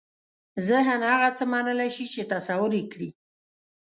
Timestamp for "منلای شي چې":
1.53-2.21